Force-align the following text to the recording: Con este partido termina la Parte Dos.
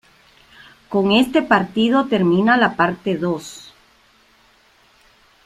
Con 0.89 1.11
este 1.11 1.43
partido 1.43 2.07
termina 2.07 2.57
la 2.57 2.75
Parte 2.75 3.17
Dos. 3.17 3.71